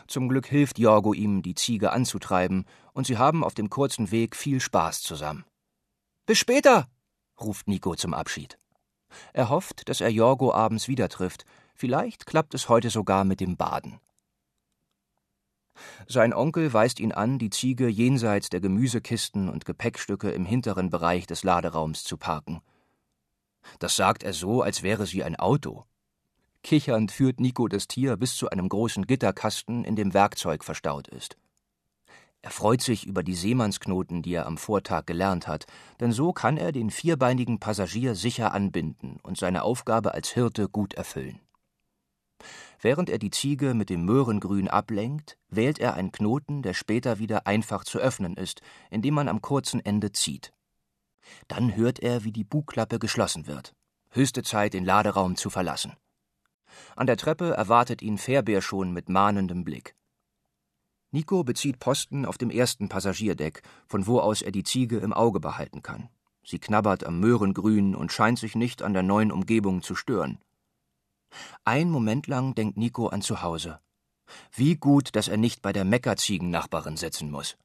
[0.06, 4.36] Zum Glück hilft Jorgo ihm, die Ziege anzutreiben, und sie haben auf dem kurzen Weg
[4.36, 5.44] viel Spaß zusammen.
[6.26, 6.88] Bis später,
[7.40, 8.58] ruft Nico zum Abschied.
[9.32, 11.44] Er hofft, dass er Jorgo abends wieder trifft.
[11.74, 13.98] Vielleicht klappt es heute sogar mit dem Baden.
[16.06, 21.26] Sein Onkel weist ihn an, die Ziege jenseits der Gemüsekisten und Gepäckstücke im hinteren Bereich
[21.26, 22.60] des Laderaums zu parken.
[23.78, 25.84] Das sagt er so, als wäre sie ein Auto.
[26.62, 31.36] Kichernd führt Nico das Tier bis zu einem großen Gitterkasten, in dem Werkzeug verstaut ist.
[32.44, 35.66] Er freut sich über die Seemannsknoten, die er am Vortag gelernt hat,
[36.00, 40.94] denn so kann er den vierbeinigen Passagier sicher anbinden und seine Aufgabe als Hirte gut
[40.94, 41.40] erfüllen.
[42.80, 47.46] Während er die Ziege mit dem Möhrengrün ablenkt, wählt er einen Knoten, der später wieder
[47.46, 50.52] einfach zu öffnen ist, indem man am kurzen Ende zieht.
[51.48, 53.74] Dann hört er, wie die Bugklappe geschlossen wird.
[54.10, 55.96] Höchste Zeit, den Laderaum zu verlassen.
[56.96, 59.94] An der Treppe erwartet ihn Fährbeer schon mit mahnendem Blick.
[61.10, 65.40] Nico bezieht Posten auf dem ersten Passagierdeck, von wo aus er die Ziege im Auge
[65.40, 66.08] behalten kann.
[66.44, 70.38] Sie knabbert am Möhrengrün und scheint sich nicht an der neuen Umgebung zu stören.
[71.64, 73.80] Ein Moment lang denkt Nico an zu Hause.
[74.52, 77.56] Wie gut, dass er nicht bei der Meckerziegennachbarin sitzen muss.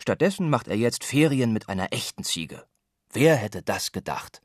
[0.00, 2.66] Stattdessen macht er jetzt Ferien mit einer echten Ziege.
[3.12, 4.40] Wer hätte das gedacht?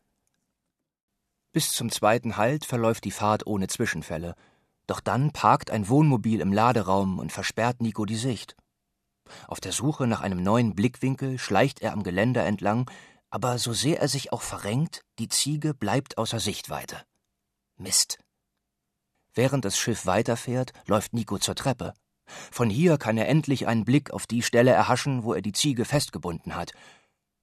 [1.52, 4.36] Bis zum zweiten Halt verläuft die Fahrt ohne Zwischenfälle.
[4.88, 8.56] Doch dann parkt ein Wohnmobil im Laderaum und versperrt Nico die Sicht.
[9.48, 12.90] Auf der Suche nach einem neuen Blickwinkel schleicht er am Geländer entlang,
[13.30, 17.04] aber so sehr er sich auch verrenkt, die Ziege bleibt außer Sichtweite.
[17.78, 18.18] Mist.
[19.34, 21.94] Während das Schiff weiterfährt, läuft Nico zur Treppe.
[22.52, 25.86] Von hier kann er endlich einen Blick auf die Stelle erhaschen, wo er die Ziege
[25.86, 26.72] festgebunden hat.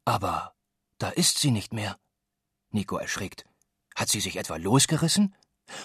[0.05, 0.55] Aber
[1.03, 1.99] da ist sie nicht mehr.
[2.71, 3.45] Nico erschrickt.
[3.95, 5.35] Hat sie sich etwa losgerissen?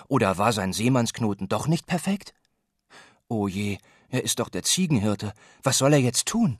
[0.07, 2.33] Oder war sein Seemannsknoten doch nicht perfekt?
[3.27, 5.33] Oh je, er ist doch der Ziegenhirte.
[5.63, 6.59] Was soll er jetzt tun?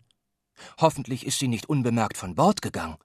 [0.80, 2.98] Hoffentlich ist sie nicht unbemerkt von Bord gegangen.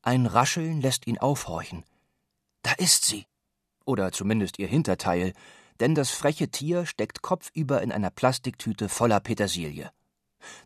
[0.00, 1.84] Ein Rascheln lässt ihn aufhorchen.
[2.62, 3.26] Da ist sie
[3.84, 5.32] oder zumindest ihr Hinterteil,
[5.80, 9.90] denn das freche Tier steckt kopfüber in einer Plastiktüte voller Petersilie.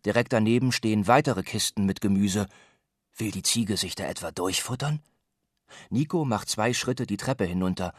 [0.04, 2.46] Direkt daneben stehen weitere Kisten mit Gemüse.
[3.18, 5.00] Will die Ziege sich da etwa durchfuttern?
[5.90, 7.92] Nico macht zwei Schritte die Treppe hinunter,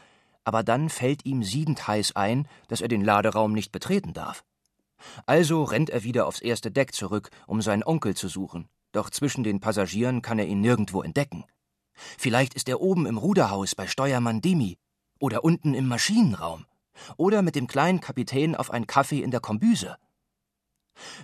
[0.44, 4.44] aber dann fällt ihm siedend heiß ein, dass er den Laderaum nicht betreten darf.
[5.26, 9.44] Also rennt er wieder aufs erste Deck zurück, um seinen Onkel zu suchen, doch zwischen
[9.44, 11.44] den Passagieren kann er ihn nirgendwo entdecken.
[12.16, 14.78] Vielleicht ist er oben im Ruderhaus bei Steuermann Dimi
[15.18, 16.64] oder unten im Maschinenraum.
[17.16, 19.96] Oder mit dem kleinen Kapitän auf einen Kaffee in der Kombüse.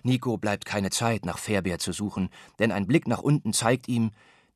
[0.03, 4.11] Nico bleibt keine Zeit, nach Fährbeer zu suchen, denn ein Blick nach unten zeigt ihm,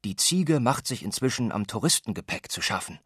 [0.04, 3.00] die Ziege macht sich inzwischen am Touristengepäck zu schaffen.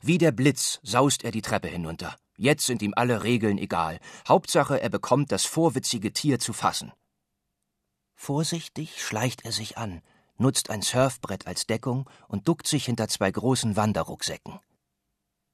[0.00, 2.16] Wie der Blitz saust er die Treppe hinunter.
[2.38, 3.98] Jetzt sind ihm alle Regeln egal.
[4.28, 6.92] Hauptsache, er bekommt das vorwitzige Tier zu fassen.
[8.14, 10.02] Vorsichtig schleicht er sich an,
[10.38, 14.58] nutzt ein Surfbrett als Deckung und duckt sich hinter zwei großen Wanderrucksäcken.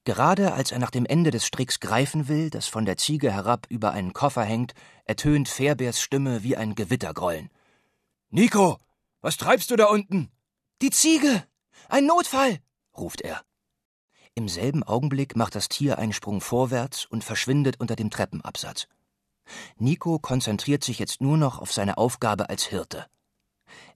[0.05, 3.67] Gerade als er nach dem Ende des Stricks greifen will, das von der Ziege herab
[3.69, 4.73] über einen Koffer hängt,
[5.05, 7.49] ertönt Fairbärs Stimme wie ein Gewittergrollen.
[8.29, 8.77] Nico,
[9.21, 10.29] was treibst du da unten?
[10.81, 11.45] Die Ziege!
[11.87, 12.59] Ein Notfall!
[12.97, 13.41] ruft er.
[14.35, 18.87] Im selben Augenblick macht das Tier einen Sprung vorwärts und verschwindet unter dem Treppenabsatz.
[19.77, 23.05] Nico konzentriert sich jetzt nur noch auf seine Aufgabe als Hirte.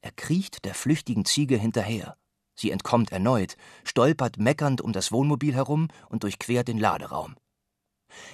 [0.01, 2.15] Er kriecht der flüchtigen Ziege hinterher.
[2.57, 7.35] Sie entkommt erneut, stolpert meckernd um das Wohnmobil herum und durchquert den Laderaum.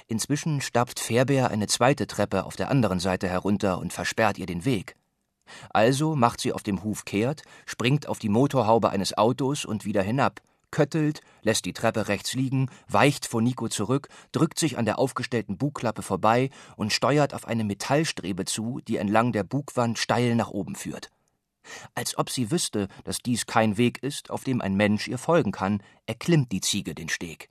[0.08, 4.66] Inzwischen stapft Fairbeer eine zweite Treppe auf der anderen Seite herunter und versperrt ihr den
[4.66, 4.96] Weg.
[5.72, 10.02] Also macht sie auf dem Huf kehrt, springt auf die Motorhaube eines Autos und wieder
[10.02, 15.00] hinab, köttelt, lässt die Treppe rechts liegen, weicht vor Nico zurück, drückt sich an der
[15.00, 20.50] aufgestellten Bugklappe vorbei und steuert auf eine Metallstrebe zu, die entlang der Bugwand steil nach
[20.50, 21.12] oben führt.
[21.96, 25.52] Als ob sie wüsste, dass dies kein Weg ist, auf dem ein Mensch ihr folgen
[25.52, 27.50] kann, erklimmt die Ziege den Steg.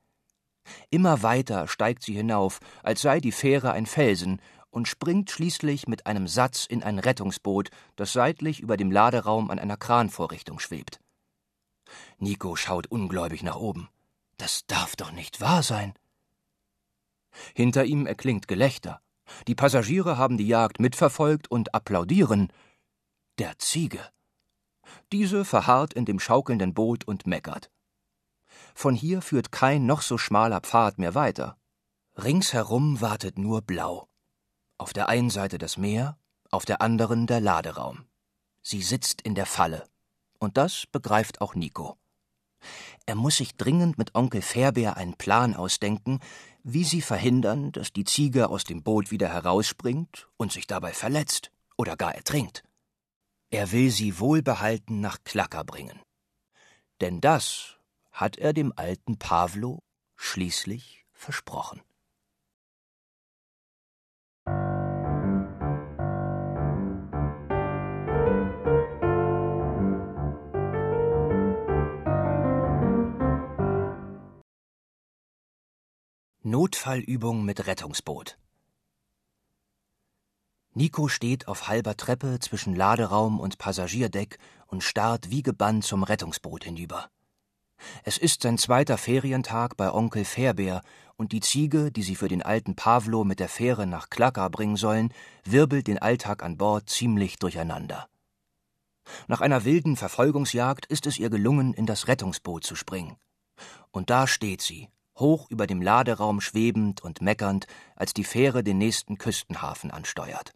[0.90, 6.06] Immer weiter steigt sie hinauf, als sei die Fähre ein Felsen, und springt schließlich mit
[6.06, 10.98] einem Satz in ein Rettungsboot, das seitlich über dem Laderaum an einer Kranvorrichtung schwebt.
[12.18, 13.88] Nico schaut ungläubig nach oben.
[14.38, 15.92] Das darf doch nicht wahr sein.
[17.54, 19.00] Hinter ihm erklingt Gelächter.
[19.46, 22.52] Die Passagiere haben die Jagd mitverfolgt und applaudieren.
[23.38, 24.10] Der Ziege.
[25.10, 27.70] Diese verharrt in dem schaukelnden Boot und meckert.
[28.74, 31.56] Von hier führt kein noch so schmaler Pfad mehr weiter.
[32.22, 34.06] Ringsherum wartet nur Blau.
[34.76, 36.18] Auf der einen Seite das Meer,
[36.50, 38.04] auf der anderen der Laderaum.
[38.60, 39.88] Sie sitzt in der Falle.
[40.38, 41.96] Und das begreift auch Nico.
[43.06, 46.20] Er muss sich dringend mit Onkel Fairbeer einen Plan ausdenken,
[46.64, 51.50] wie sie verhindern, dass die Ziege aus dem Boot wieder herausspringt und sich dabei verletzt
[51.78, 52.62] oder gar ertrinkt.
[53.52, 56.00] Er will sie wohlbehalten nach Klacker bringen.
[57.02, 57.76] Denn das
[58.10, 59.82] hat er dem alten Pavlo
[60.16, 61.82] schließlich versprochen.
[76.40, 78.38] Notfallübung mit Rettungsboot.
[80.74, 86.64] Nico steht auf halber Treppe zwischen Laderaum und Passagierdeck und starrt wie gebannt zum Rettungsboot
[86.64, 87.10] hinüber.
[88.04, 90.80] Es ist sein zweiter Ferientag bei Onkel Fairbeer
[91.16, 94.76] und die Ziege, die sie für den alten Pavlo mit der Fähre nach Klaka bringen
[94.76, 95.12] sollen,
[95.44, 98.08] wirbelt den Alltag an Bord ziemlich durcheinander.
[99.26, 103.16] Nach einer wilden Verfolgungsjagd ist es ihr gelungen, in das Rettungsboot zu springen.
[103.90, 108.78] Und da steht sie, hoch über dem Laderaum schwebend und meckernd, als die Fähre den
[108.78, 110.54] nächsten Küstenhafen ansteuert.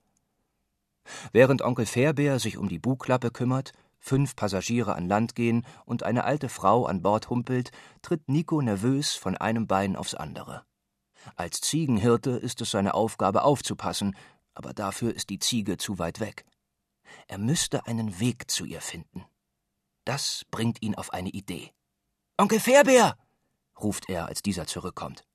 [1.33, 6.25] Während Onkel Fairbeer sich um die Bugklappe kümmert, fünf Passagiere an Land gehen und eine
[6.25, 7.71] alte Frau an Bord humpelt,
[8.03, 10.64] tritt Nico nervös von einem Bein aufs andere.
[11.35, 14.16] Als Ziegenhirte ist es seine Aufgabe aufzupassen,
[14.55, 16.45] aber dafür ist die Ziege zu weit weg.
[17.27, 19.25] Er müsste einen Weg zu ihr finden.
[20.05, 21.73] Das bringt ihn auf eine Idee.
[22.38, 23.16] Onkel Fairbeer!
[23.81, 25.27] ruft er, als dieser zurückkommt.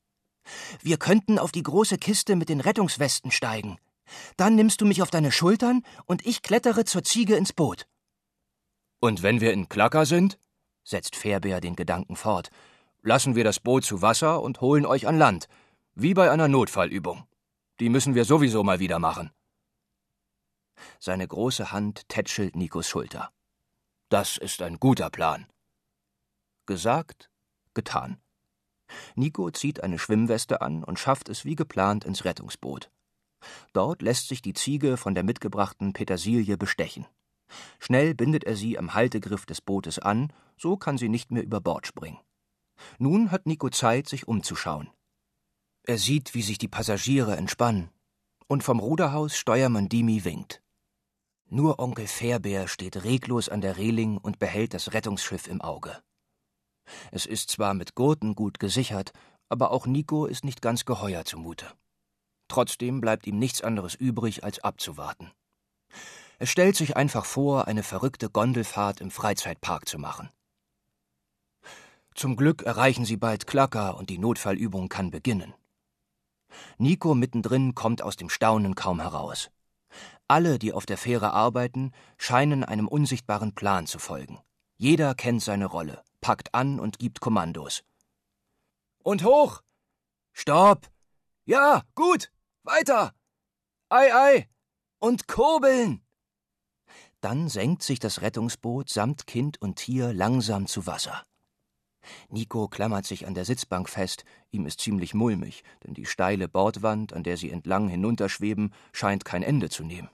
[0.81, 3.77] Wir könnten auf die große Kiste mit den Rettungswesten steigen.
[4.37, 7.87] Dann nimmst du mich auf deine Schultern und ich klettere zur Ziege ins Boot.
[8.99, 10.37] Und wenn wir in Klacker sind,
[10.83, 12.49] setzt Fairbeer den Gedanken fort,
[13.01, 15.47] lassen wir das Boot zu Wasser und holen euch an Land,
[15.95, 17.23] wie bei einer Notfallübung.
[17.79, 19.31] Die müssen wir sowieso mal wieder machen.
[20.99, 23.31] Seine große Hand tätschelt Nikos Schulter.
[24.09, 25.47] Das ist ein guter Plan.
[26.65, 27.29] Gesagt,
[27.73, 28.21] getan.
[29.15, 32.91] Nico zieht eine Schwimmweste an und schafft es wie geplant ins Rettungsboot.
[33.73, 37.05] Dort lässt sich die Ziege von der mitgebrachten Petersilie bestechen.
[37.79, 41.59] Schnell bindet er sie am Haltegriff des Bootes an, so kann sie nicht mehr über
[41.59, 42.19] Bord springen.
[42.97, 44.89] Nun hat Nico Zeit, sich umzuschauen.
[45.83, 47.89] Er sieht, wie sich die Passagiere entspannen,
[48.47, 50.61] und vom Ruderhaus Steuermann Dimi winkt.
[51.49, 56.01] Nur Onkel Fairbeer steht reglos an der Reling und behält das Rettungsschiff im Auge.
[57.11, 59.11] Es ist zwar mit Gurten gut gesichert,
[59.49, 61.65] aber auch Nico ist nicht ganz geheuer zumute.
[62.51, 65.31] Trotzdem bleibt ihm nichts anderes übrig, als abzuwarten.
[66.37, 70.29] Es stellt sich einfach vor, eine verrückte Gondelfahrt im Freizeitpark zu machen.
[72.13, 75.53] Zum Glück erreichen sie bald Klacker und die Notfallübung kann beginnen.
[76.77, 79.49] Nico mittendrin kommt aus dem Staunen kaum heraus.
[80.27, 84.39] Alle, die auf der Fähre arbeiten, scheinen einem unsichtbaren Plan zu folgen.
[84.77, 87.83] Jeder kennt seine Rolle packt an und gibt Kommandos.
[89.03, 89.61] Und hoch!
[90.31, 90.87] Stopp!
[91.45, 92.31] Ja, gut!
[92.63, 93.13] Weiter!
[93.89, 94.49] Ei, ei!
[94.99, 96.01] Und kurbeln!
[97.19, 101.23] Dann senkt sich das Rettungsboot samt Kind und Tier langsam zu Wasser.
[102.29, 107.13] Nico klammert sich an der Sitzbank fest, ihm ist ziemlich mulmig, denn die steile Bordwand,
[107.13, 110.09] an der sie entlang hinunterschweben, scheint kein Ende zu nehmen.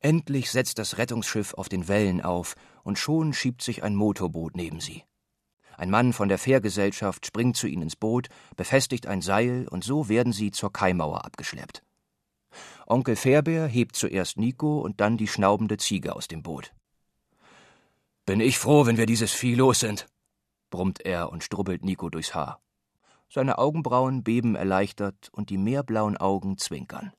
[0.00, 2.54] Endlich setzt das Rettungsschiff auf den Wellen auf,
[2.84, 5.04] und schon schiebt sich ein Motorboot neben sie.
[5.78, 10.08] Ein Mann von der Fährgesellschaft springt zu ihnen ins Boot, befestigt ein Seil, und so
[10.08, 11.84] werden sie zur Kaimauer abgeschleppt.
[12.88, 16.74] Onkel Fairbeer hebt zuerst Nico und dann die schnaubende Ziege aus dem Boot.
[18.26, 20.08] Bin ich froh, wenn wir dieses Vieh los sind,
[20.70, 22.60] brummt er und strubbelt Nico durchs Haar.
[23.28, 27.12] Seine Augenbrauen beben erleichtert und die meerblauen Augen zwinkern.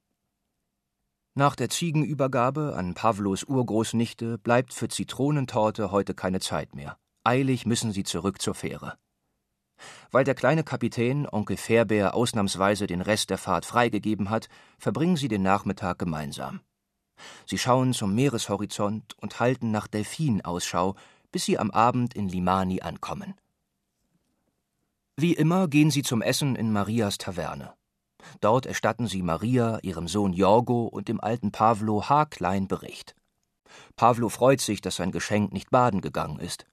[1.33, 6.97] Nach der Ziegenübergabe an Pavlos Urgroßnichte bleibt für Zitronentorte heute keine Zeit mehr.
[7.23, 8.97] Eilig müssen sie zurück zur Fähre.
[10.11, 15.27] Weil der kleine Kapitän Onkel Fairbeer ausnahmsweise den Rest der Fahrt freigegeben hat, verbringen sie
[15.27, 16.61] den Nachmittag gemeinsam.
[17.45, 20.95] Sie schauen zum Meereshorizont und halten nach Delfin Ausschau,
[21.31, 23.35] bis sie am Abend in Limani ankommen.
[25.17, 27.73] Wie immer gehen sie zum Essen in Marias Taverne.
[28.41, 33.15] Dort erstatten sie Maria, ihrem Sohn Jorgo und dem alten Pavlo haarklein Bericht.
[33.95, 36.65] Pavlo freut sich, dass sein Geschenk nicht baden gegangen ist.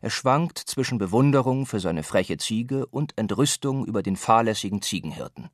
[0.00, 5.50] Er schwankt zwischen Bewunderung für seine freche Ziege und Entrüstung über den fahrlässigen Ziegenhirten.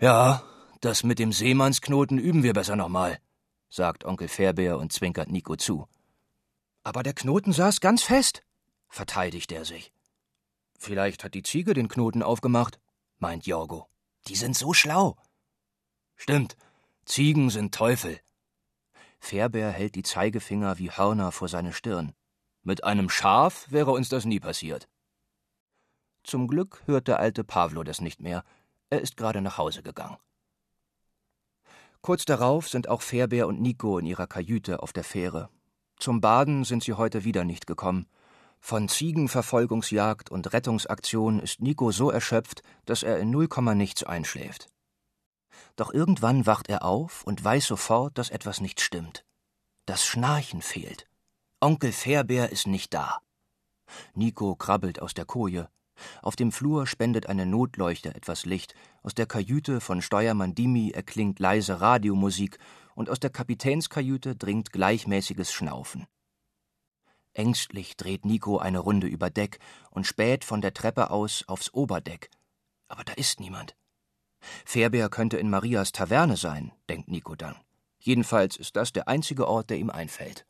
[0.00, 0.44] Ja,
[0.80, 3.18] das mit dem Seemannsknoten üben wir besser nochmal,
[3.68, 5.88] sagt Onkel Fairbeer und zwinkert Nico zu.
[6.84, 8.42] Aber der Knoten saß ganz fest,
[8.88, 9.92] verteidigt er sich.
[10.78, 12.78] Vielleicht hat die Ziege den Knoten aufgemacht,
[13.18, 13.88] meint Jorgo.
[14.28, 15.16] Die sind so schlau.
[16.14, 16.56] Stimmt,
[17.04, 18.20] Ziegen sind Teufel.
[19.18, 22.14] Fairbeer hält die Zeigefinger wie Hörner vor seine Stirn.
[22.68, 24.90] Mit einem Schaf wäre uns das nie passiert.
[26.22, 28.44] Zum Glück hört der alte Pavlo das nicht mehr.
[28.90, 30.18] Er ist gerade nach Hause gegangen.
[32.02, 35.48] Kurz darauf sind auch Fairbeer und Nico in ihrer Kajüte auf der Fähre.
[35.98, 38.06] Zum Baden sind sie heute wieder nicht gekommen.
[38.60, 44.68] Von Ziegenverfolgungsjagd und Rettungsaktion ist Nico so erschöpft, dass er in null Komma nichts einschläft.
[45.76, 49.24] Doch irgendwann wacht er auf und weiß sofort, dass etwas nicht stimmt.
[49.86, 51.07] Das Schnarchen fehlt.
[51.60, 53.18] Onkel Fairbeer ist nicht da.
[54.14, 55.68] Nico krabbelt aus der Koje.
[56.22, 61.40] Auf dem Flur spendet eine Notleuchte etwas Licht, aus der Kajüte von Steuermann Dimi erklingt
[61.40, 62.58] leise Radiomusik
[62.94, 66.06] und aus der Kapitänskajüte dringt gleichmäßiges Schnaufen.
[67.32, 69.58] Ängstlich dreht Nico eine Runde über Deck
[69.90, 72.30] und späht von der Treppe aus aufs Oberdeck.
[72.86, 73.74] Aber da ist niemand.
[74.64, 77.56] Fairbeer könnte in Marias Taverne sein, denkt Nico dann.
[77.98, 80.46] Jedenfalls ist das der einzige Ort, der ihm einfällt.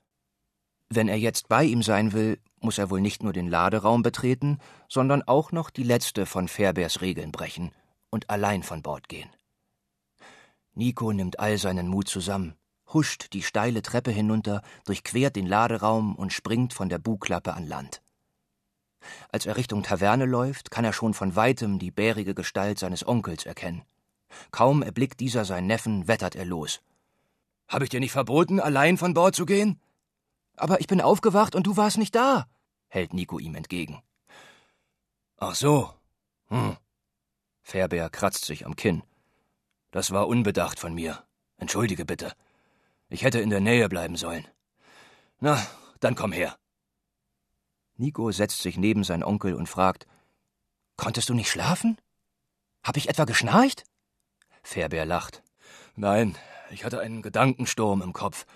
[0.91, 4.59] Wenn er jetzt bei ihm sein will, muss er wohl nicht nur den Laderaum betreten,
[4.89, 7.73] sondern auch noch die letzte von Fairbeers Regeln brechen
[8.11, 9.29] und allein von Bord gehen.
[10.75, 12.55] Nico nimmt all seinen Mut zusammen,
[12.93, 18.01] huscht die steile Treppe hinunter, durchquert den Laderaum und springt von der Bugklappe an Land.
[19.31, 23.45] Als er Richtung Taverne läuft, kann er schon von weitem die bärige Gestalt seines Onkels
[23.45, 23.83] erkennen.
[24.51, 26.81] Kaum erblickt dieser seinen Neffen, wettert er los.
[27.69, 29.81] Hab ich dir nicht verboten, allein von Bord zu gehen?
[30.59, 32.47] Aber ich bin aufgewacht und du warst nicht da,
[32.89, 34.03] hält Nico ihm entgegen.
[35.39, 35.93] Ach so.
[36.49, 36.77] Hm.
[37.63, 39.03] Fairbeer kratzt sich am Kinn.
[39.91, 41.25] Das war unbedacht von mir.
[41.59, 42.33] Entschuldige bitte.
[43.09, 44.47] Ich hätte in der Nähe bleiben sollen.
[45.41, 45.65] Na,
[46.01, 46.59] dann komm her.
[47.97, 50.07] Nico setzt sich neben seinen Onkel und fragt:
[50.97, 51.99] Konntest du nicht schlafen?
[52.83, 53.85] Hab ich etwa geschnarcht?
[54.63, 55.43] Fairbeer lacht.
[55.95, 56.37] Nein,
[56.71, 58.47] ich hatte einen Gedankensturm im Kopf.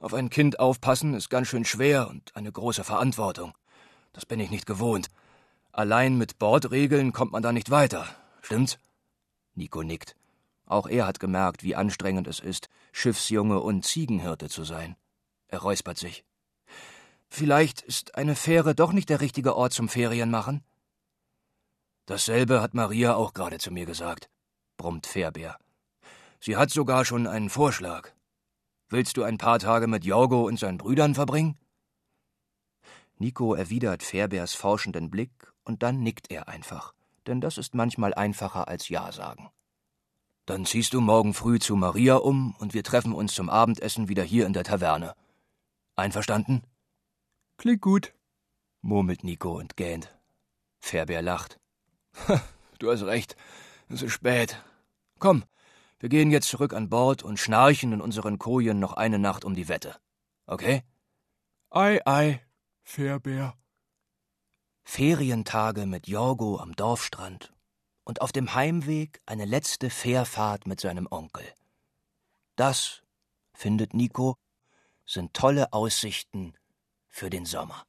[0.00, 3.54] Auf ein Kind aufpassen ist ganz schön schwer und eine große Verantwortung.
[4.12, 5.08] Das bin ich nicht gewohnt.
[5.72, 8.06] Allein mit Bordregeln kommt man da nicht weiter.
[8.42, 8.78] Stimmt's?
[9.54, 10.14] Nico nickt.
[10.66, 14.96] Auch er hat gemerkt, wie anstrengend es ist, Schiffsjunge und Ziegenhirte zu sein.
[15.48, 16.24] Er räuspert sich.
[17.28, 20.62] Vielleicht ist eine Fähre doch nicht der richtige Ort zum Ferienmachen?
[22.06, 24.30] Dasselbe hat Maria auch gerade zu mir gesagt,
[24.76, 25.58] brummt Fairbeer.
[26.40, 28.12] Sie hat sogar schon einen Vorschlag.
[28.90, 31.58] Willst du ein paar Tage mit Jorgo und seinen Brüdern verbringen?
[33.18, 36.94] Nico erwidert Fairbeers forschenden Blick und dann nickt er einfach,
[37.26, 39.50] denn das ist manchmal einfacher als Ja sagen.
[40.46, 44.22] Dann ziehst du morgen früh zu Maria um und wir treffen uns zum Abendessen wieder
[44.22, 45.14] hier in der Taverne.
[45.94, 46.62] Einverstanden?
[47.58, 48.14] Klingt gut,
[48.80, 50.16] murmelt Nico und gähnt.
[50.78, 51.58] Fairbeer lacht.
[52.78, 53.36] du hast recht,
[53.90, 54.62] es ist spät.
[55.18, 55.44] Komm,
[56.00, 59.54] wir gehen jetzt zurück an Bord und schnarchen in unseren Kojen noch eine Nacht um
[59.54, 59.96] die Wette.
[60.46, 60.82] Okay?
[61.70, 62.40] Ei, ei,
[62.82, 63.54] Fairbär.
[64.84, 67.52] Ferientage mit Jorgo am Dorfstrand
[68.04, 71.44] und auf dem Heimweg eine letzte Fährfahrt mit seinem Onkel.
[72.56, 73.02] Das,
[73.52, 74.38] findet Nico,
[75.04, 76.54] sind tolle Aussichten
[77.08, 77.87] für den Sommer.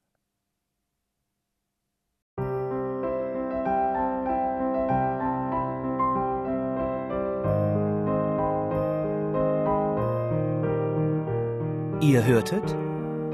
[12.02, 12.64] Ihr hörtet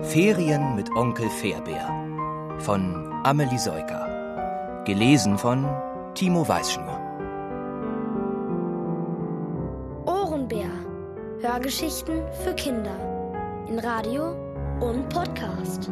[0.02, 1.88] Ferien mit Onkel Fairbär
[2.62, 4.84] von Amelie Seuker.
[4.86, 5.70] Gelesen von
[6.16, 7.00] Timo Weißschnur.
[10.08, 10.72] Ohrenbär.
[11.42, 12.96] Hörgeschichten für Kinder.
[13.70, 14.32] In Radio
[14.80, 15.92] und Podcast.